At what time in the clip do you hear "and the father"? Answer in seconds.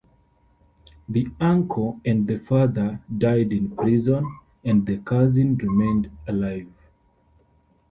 2.03-2.99